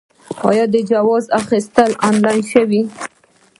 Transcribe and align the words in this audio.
آیا 0.49 0.65
د 0.73 0.75
جواز 0.91 1.25
اخیستل 1.41 1.91
آنلاین 2.09 2.41
شوي؟ 2.53 2.81